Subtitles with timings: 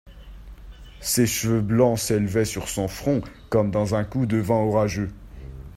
[0.99, 5.11] Ses cheveux blancs s’élevaient sur son front comme dans un coup de vent orageux.